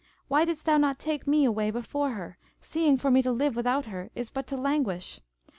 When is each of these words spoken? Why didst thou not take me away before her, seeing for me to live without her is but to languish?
Why 0.27 0.45
didst 0.45 0.65
thou 0.65 0.77
not 0.79 0.97
take 0.97 1.27
me 1.27 1.45
away 1.45 1.69
before 1.69 2.09
her, 2.13 2.39
seeing 2.59 2.97
for 2.97 3.11
me 3.11 3.21
to 3.21 3.31
live 3.31 3.55
without 3.55 3.85
her 3.85 4.09
is 4.15 4.31
but 4.31 4.47
to 4.47 4.57
languish? 4.57 5.21